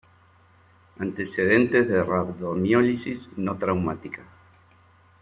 Antecedentes 0.97 1.87
de 1.87 2.03
rabdomiólisis 2.03 3.29
no 3.37 3.59
traumática. 3.59 4.23